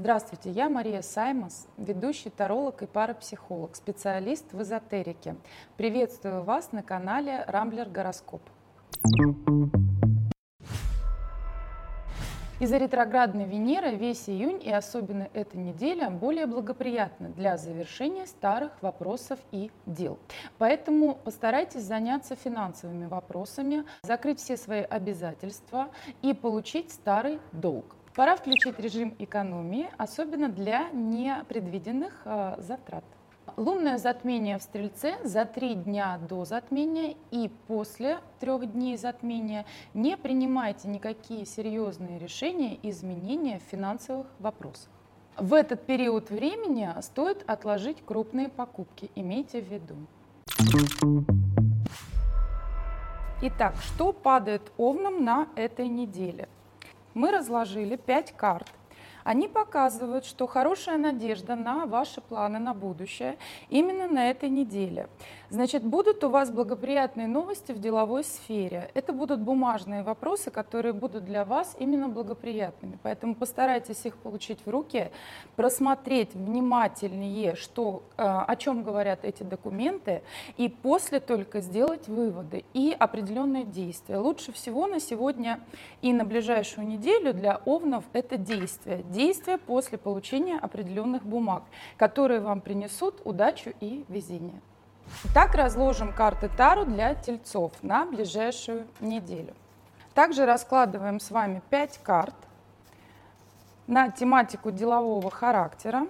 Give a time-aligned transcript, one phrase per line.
[0.00, 5.36] Здравствуйте, я Мария Саймас, ведущий таролог и парапсихолог, специалист в эзотерике.
[5.76, 8.40] Приветствую вас на канале Рамблер Гороскоп.
[12.60, 19.38] Из-за ретроградной Венеры весь июнь и особенно эта неделя более благоприятны для завершения старых вопросов
[19.52, 20.18] и дел.
[20.56, 25.90] Поэтому постарайтесь заняться финансовыми вопросами, закрыть все свои обязательства
[26.22, 27.96] и получить старый долг.
[28.20, 33.02] Пора включить режим экономии, особенно для непредвиденных э, затрат.
[33.56, 40.18] Лунное затмение в Стрельце за три дня до затмения и после трех дней затмения не
[40.18, 44.90] принимайте никакие серьезные решения изменения в финансовых вопросах.
[45.38, 49.96] В этот период времени стоит отложить крупные покупки, имейте в виду.
[53.40, 56.50] Итак, что падает овнам на этой неделе?
[57.14, 58.68] Мы разложили 5 карт.
[59.24, 63.36] Они показывают, что хорошая надежда на ваши планы на будущее
[63.68, 65.08] именно на этой неделе.
[65.50, 68.88] Значит, будут у вас благоприятные новости в деловой сфере.
[68.94, 72.98] Это будут бумажные вопросы, которые будут для вас именно благоприятными.
[73.02, 75.10] Поэтому постарайтесь их получить в руки,
[75.56, 80.22] просмотреть внимательнее, что, э, о чем говорят эти документы,
[80.56, 84.18] и после только сделать выводы и определенные действия.
[84.18, 85.58] Лучше всего на сегодня
[86.00, 89.02] и на ближайшую неделю для овнов это действие.
[89.10, 91.64] Действие после получения определенных бумаг,
[91.96, 94.60] которые вам принесут удачу и везение.
[95.24, 99.52] Итак, разложим карты Тару для тельцов на ближайшую неделю.
[100.14, 102.36] Также раскладываем с вами 5 карт
[103.88, 106.06] на тематику делового характера.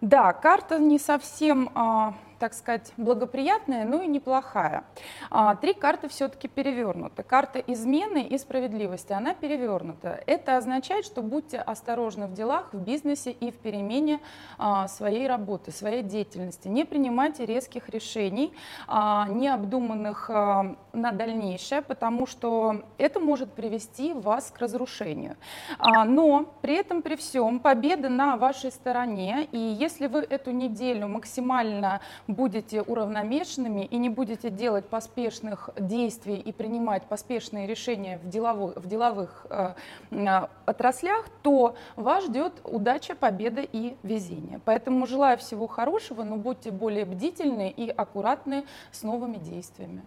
[0.00, 4.82] Да, карта не совсем а, так сказать, благоприятная, но и неплохая.
[5.30, 7.22] А, три карты все-таки перевернуты.
[7.22, 10.20] Карта измены и справедливости, она перевернута.
[10.26, 14.18] Это означает, что будьте осторожны в делах, в бизнесе и в перемене
[14.58, 16.66] а, своей работы, своей деятельности.
[16.66, 18.52] Не принимайте резких решений,
[18.88, 25.36] а, необдуманных на дальнейшее, потому что это может привести вас к разрушению.
[25.78, 32.00] Но при этом, при всем, победа на вашей стороне, и если вы эту неделю максимально
[32.32, 38.86] будете уравномешанными и не будете делать поспешных действий и принимать поспешные решения в, деловых, в
[38.86, 39.74] деловых э,
[40.10, 44.60] э, отраслях, то вас ждет удача, победа и везение.
[44.64, 50.02] Поэтому желаю всего хорошего, но будьте более бдительны и аккуратны с новыми действиями.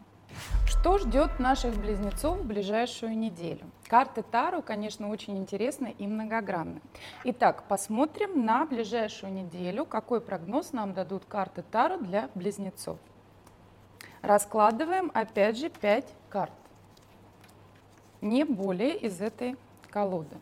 [0.65, 3.65] Что ждет наших близнецов в ближайшую неделю?
[3.87, 6.81] Карты Тару, конечно, очень интересны и многогранны.
[7.23, 12.99] Итак, посмотрим на ближайшую неделю, какой прогноз нам дадут карты Тару для близнецов.
[14.21, 16.51] Раскладываем, опять же, 5 карт.
[18.21, 19.55] Не более из этой
[19.89, 20.35] колоды.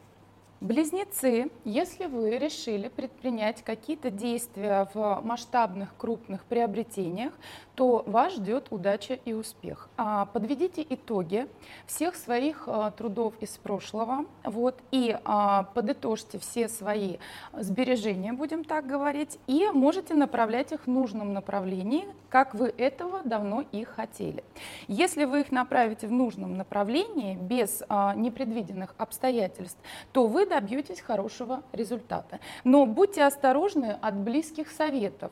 [0.64, 7.34] Близнецы, если вы решили предпринять какие-то действия в масштабных крупных приобретениях,
[7.76, 9.90] то вас ждет удача и успех.
[9.98, 11.48] А, подведите итоги
[11.86, 17.18] всех своих а, трудов из прошлого вот, и а, подытожьте все свои
[17.52, 23.66] сбережения, будем так говорить, и можете направлять их в нужном направлении, как вы этого давно
[23.74, 24.46] и хотели.
[24.88, 27.82] Если вы их направите в нужном направлении без
[28.16, 29.78] непредвиденных обстоятельств,
[30.14, 32.40] то вы добьетесь хорошего результата.
[32.64, 35.32] Но будьте осторожны от близких советов,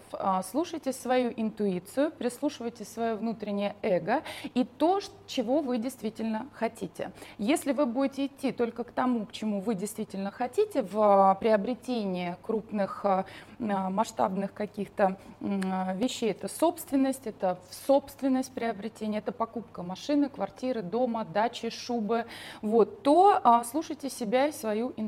[0.49, 4.23] слушайте свою интуицию, прислушивайте свое внутреннее эго
[4.53, 7.11] и то, чего вы действительно хотите.
[7.37, 12.35] Если вы будете идти только к тому, к чему вы действительно хотите в а, приобретении
[12.41, 13.25] крупных а,
[13.59, 21.69] а, масштабных каких-то вещей, это собственность, это собственность приобретения, это покупка машины, квартиры, дома, дачи,
[21.69, 22.25] шубы,
[22.61, 25.00] вот, то слушайте себя и свою интуицию.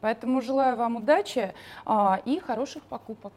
[0.00, 1.54] Поэтому желаю вам удачи
[2.24, 3.32] и хороших покупок.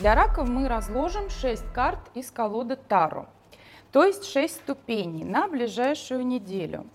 [0.00, 3.26] Для раков мы разложим 6 карт из колоды Таро,
[3.92, 6.86] то есть 6 ступеней на ближайшую неделю.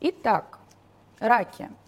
[0.00, 0.58] Итак,
[1.20, 1.70] раки–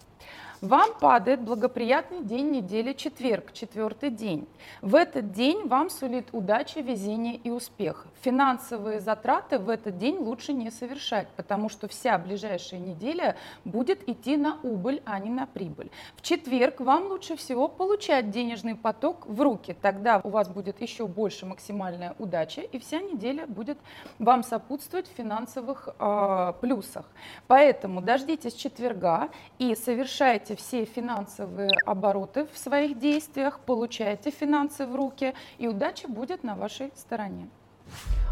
[0.61, 4.47] вам падает благоприятный день недели четверг, четвертый день.
[4.81, 8.07] В этот день вам сулит удача, везение и успех.
[8.21, 14.35] Финансовые затраты в этот день лучше не совершать, потому что вся ближайшая неделя будет идти
[14.37, 15.91] на убыль, а не на прибыль.
[16.15, 19.75] В четверг вам лучше всего получать денежный поток в руки.
[19.79, 23.77] Тогда у вас будет еще больше максимальная удача, и вся неделя будет
[24.17, 27.05] вам сопутствовать в финансовых э, плюсах.
[27.45, 34.95] Поэтому дождитесь четверга и совершайте совершаете все финансовые обороты в своих действиях, получаете финансы в
[34.95, 37.49] руки, и удача будет на вашей стороне.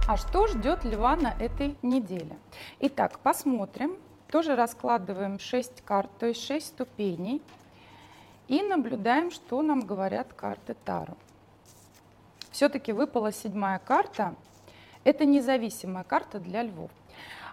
[0.08, 2.38] А что ждет льва на этой неделе?
[2.80, 3.98] Итак, посмотрим.
[4.32, 7.42] Тоже раскладываем 6 карт, то есть 6 ступеней.
[8.48, 11.16] И наблюдаем, что нам говорят карты Таро.
[12.52, 14.36] Все-таки выпала седьмая карта.
[15.04, 16.92] Это независимая карта для львов.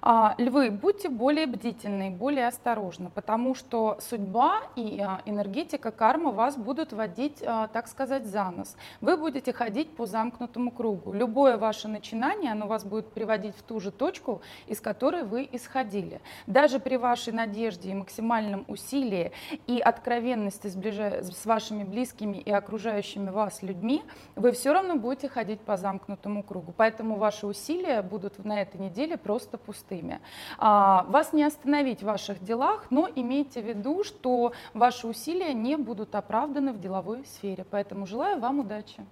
[0.05, 6.57] А, львы, будьте более бдительны, более осторожны, потому что судьба и а, энергетика кармы вас
[6.57, 8.77] будут водить, а, так сказать, за нос.
[9.01, 11.13] Вы будете ходить по замкнутому кругу.
[11.13, 16.21] Любое ваше начинание, оно вас будет приводить в ту же точку, из которой вы исходили.
[16.49, 19.31] Даже при вашей надежде и максимальном усилии
[19.69, 24.03] и откровенности с, вашими близкими и окружающими вас людьми,
[24.35, 26.75] вы все равно будете ходить по замкнутому кругу.
[26.77, 30.21] Поэтому ваши усилия будут на этой неделе просто пустые пустыми.
[30.59, 35.77] А, вас не остановить в ваших делах, но имейте в виду, что ваши усилия не
[35.77, 37.65] будут оправданы в деловой сфере.
[37.71, 39.05] Поэтому желаю вам удачи.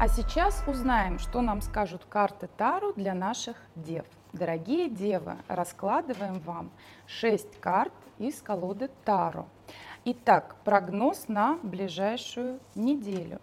[0.00, 4.06] А сейчас узнаем, что нам скажут карты Тару для наших дев.
[4.32, 6.70] Дорогие девы, раскладываем вам
[7.06, 9.46] 6 карт из колоды Таро.
[10.04, 13.40] Итак, прогноз на ближайшую неделю.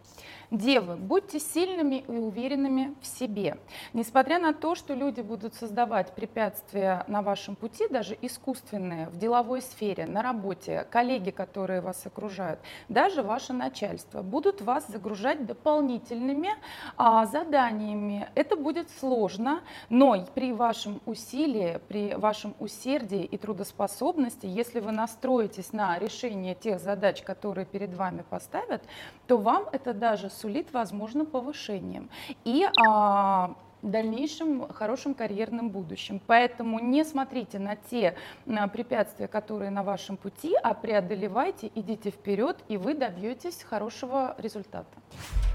[0.55, 3.57] Девы, будьте сильными и уверенными в себе.
[3.91, 9.61] Несмотря на то, что люди будут создавать препятствия на вашем пути, даже искусственные, в деловой
[9.61, 16.51] сфере, на работе, коллеги, которые вас окружают, даже ваше начальство, будут вас загружать дополнительными
[16.95, 18.29] а, заданиями.
[18.33, 19.59] Это будет сложно,
[19.89, 26.79] но при вашем усилии, при вашем усердии и трудоспособности, если вы настроитесь на решение тех
[26.79, 28.83] задач, которые перед вами поставят,
[29.27, 32.07] то вам это даже сулит, возможно, повышением
[32.44, 36.21] и а, дальнейшим хорошим карьерным будущим.
[36.27, 38.15] Поэтому не смотрите на те
[38.45, 44.86] на препятствия, которые на вашем пути, а преодолевайте, идите вперед, и вы добьетесь хорошего результата.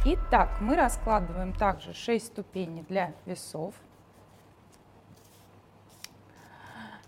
[0.05, 3.75] Итак, мы раскладываем также 6 ступеней для весов.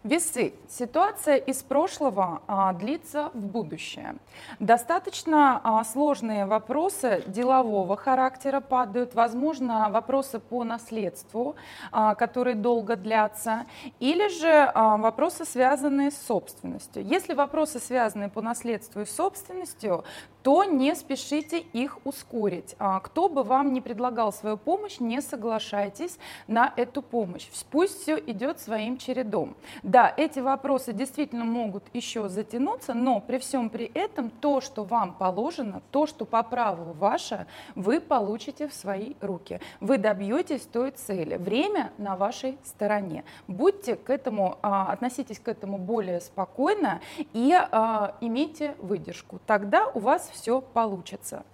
[0.05, 0.55] Весы.
[0.69, 4.17] Ситуация из прошлого а, длится в будущее.
[4.59, 11.55] Достаточно а, сложные вопросы делового характера падают, возможно, вопросы по наследству,
[11.93, 13.67] а, которые долго длятся,
[14.01, 17.05] или же а, вопросы, связанные с собственностью.
[17.05, 20.03] Если вопросы связаны по наследству и собственностью,
[20.43, 22.75] то не спешите их ускорить.
[22.79, 27.49] А, кто бы вам не предлагал свою помощь, не соглашайтесь на эту помощь.
[27.71, 29.55] Пусть все идет своим чередом.
[29.83, 35.15] Да, эти вопросы действительно могут еще затянуться, но при всем при этом то, что вам
[35.15, 39.61] положено, то, что по праву ваше, вы получите в свои руки.
[39.81, 41.37] Вы добьетесь той цели.
[41.37, 43.25] Время на вашей стороне.
[43.47, 47.01] Будьте к этому, а, относитесь к этому более спокойно
[47.33, 49.41] и а, имейте выдержку.
[49.47, 51.45] Тогда у вас все получится.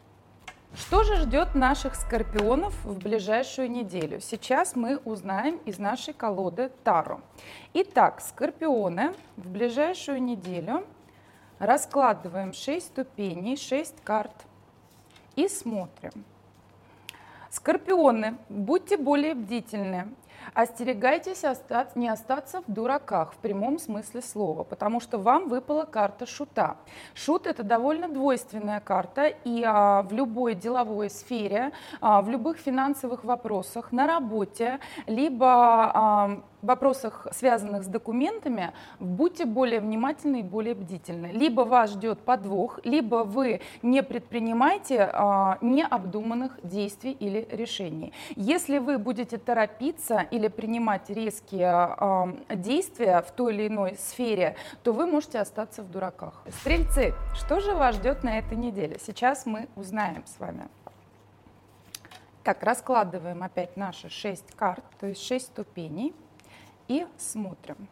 [0.74, 4.20] Что же ждет наших скорпионов в ближайшую неделю?
[4.20, 7.20] Сейчас мы узнаем из нашей колоды Таро.
[7.72, 10.84] Итак, скорпионы в ближайшую неделю
[11.58, 14.46] раскладываем 6 ступеней, 6 карт
[15.36, 16.24] и смотрим.
[17.50, 20.08] Скорпионы, будьте более бдительны.
[20.54, 26.26] Остерегайтесь остаться, не остаться в дураках в прямом смысле слова, потому что вам выпала карта
[26.26, 26.76] шута.
[27.14, 33.24] Шут это довольно двойственная карта, и а, в любой деловой сфере, а, в любых финансовых
[33.24, 41.26] вопросах, на работе, либо а, вопросах, связанных с документами, будьте более внимательны и более бдительны.
[41.32, 48.12] Либо вас ждет подвох, либо вы не предпринимаете а, необдуманных действий или решений.
[48.36, 54.92] Если вы будете торопиться или принимать резкие а, действия в той или иной сфере, то
[54.92, 56.42] вы можете остаться в дураках.
[56.60, 58.98] Стрельцы, что же вас ждет на этой неделе?
[59.00, 60.68] Сейчас мы узнаем с вами.
[62.42, 66.14] Так, раскладываем опять наши шесть карт, то есть шесть ступеней
[66.88, 67.88] и смотрим.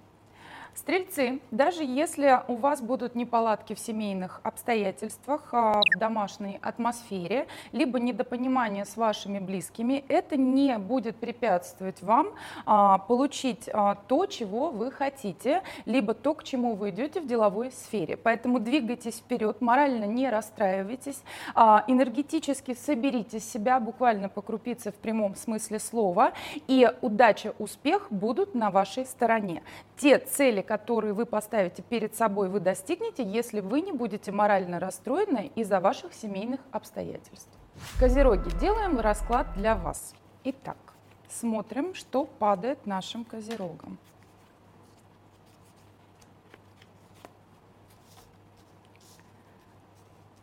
[0.76, 7.98] Стрельцы, даже если у вас будут неполадки в семейных обстоятельствах, а, в домашней атмосфере, либо
[7.98, 12.34] недопонимание с вашими близкими, это не будет препятствовать вам
[12.66, 17.72] а, получить а, то, чего вы хотите, либо то, к чему вы идете в деловой
[17.72, 18.18] сфере.
[18.18, 21.22] Поэтому двигайтесь вперед, морально не расстраивайтесь,
[21.54, 26.32] энергетически соберите себя, буквально по крупице в прямом смысле слова,
[26.68, 29.62] и удача, успех будут на вашей стороне.
[29.96, 35.50] Те цели, которые вы поставите перед собой, вы достигнете, если вы не будете морально расстроены
[35.54, 37.48] из-за ваших семейных обстоятельств.
[37.98, 40.14] Козероги, делаем расклад для вас.
[40.44, 40.76] Итак,
[41.30, 43.96] смотрим, что падает нашим козерогам.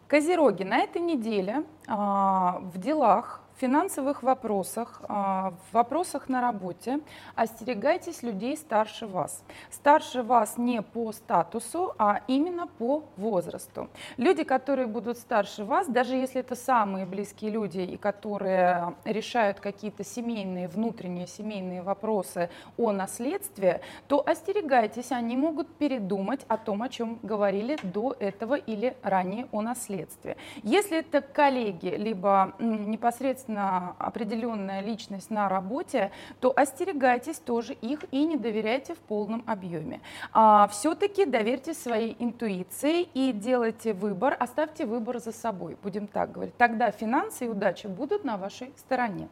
[0.07, 6.99] Козероги, на этой неделе в делах финансовых вопросах, а, в вопросах на работе
[7.35, 9.43] остерегайтесь людей старше вас.
[9.69, 13.89] Старше вас не по статусу, а именно по возрасту.
[14.17, 20.03] Люди, которые будут старше вас, даже если это самые близкие люди и которые решают какие-то
[20.03, 27.19] семейные, внутренние семейные вопросы о наследстве, то остерегайтесь, они могут передумать о том, о чем
[27.23, 30.37] говорили до этого или ранее о наследстве.
[30.63, 38.37] Если это коллеги, либо непосредственно определенная личность на работе, то остерегайтесь тоже их и не
[38.37, 40.01] доверяйте в полном объеме.
[40.31, 46.57] А, все-таки доверьте своей интуиции и делайте выбор, оставьте выбор за собой, будем так говорить.
[46.57, 49.27] Тогда финансы и удача будут на вашей стороне.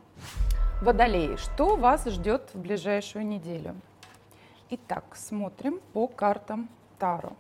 [0.82, 3.76] Водолеи, что вас ждет в ближайшую неделю?
[4.72, 7.34] Итак, смотрим по картам Таро.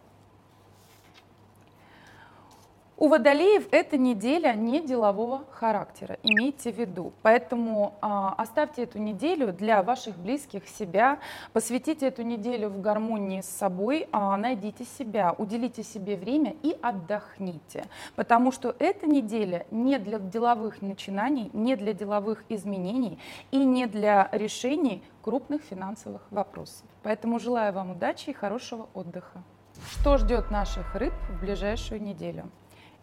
[3.01, 7.13] У водолеев эта неделя не делового характера, имейте в виду.
[7.24, 11.17] Поэтому а, оставьте эту неделю для ваших близких, себя,
[11.51, 17.86] посвятите эту неделю в гармонии с собой, а, найдите себя, уделите себе время и отдохните.
[18.15, 23.17] Потому что эта неделя не для деловых начинаний, не для деловых изменений
[23.50, 26.86] и не для решений крупных финансовых вопросов.
[27.01, 29.41] Поэтому желаю вам удачи и хорошего отдыха.
[29.89, 32.51] Что ждет наших рыб в ближайшую неделю?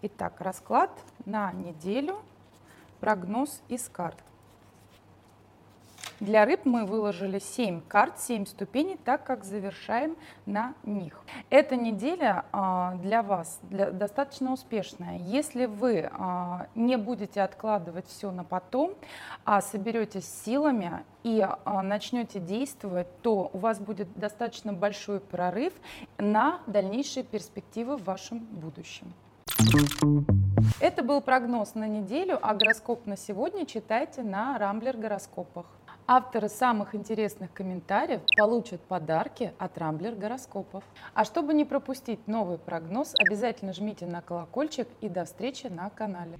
[0.00, 0.90] Итак, расклад
[1.26, 2.20] на неделю,
[3.00, 4.16] прогноз из карт.
[6.20, 11.20] Для рыб мы выложили 7 карт, 7 ступеней, так как завершаем на них.
[11.50, 15.18] Эта неделя а, для вас достаточно успешная.
[15.18, 18.94] Если вы а, не будете откладывать все на потом,
[19.44, 25.72] а соберетесь силами и а, начнете действовать, то у вас будет достаточно большой прорыв
[26.18, 29.12] на дальнейшие перспективы в вашем будущем.
[30.80, 35.66] Это был прогноз на неделю, а гороскоп на сегодня читайте на Рамблер гороскопах.
[36.06, 40.84] Авторы самых интересных комментариев получат подарки от Рамблер гороскопов.
[41.14, 46.38] А чтобы не пропустить новый прогноз, обязательно жмите на колокольчик и до встречи на канале.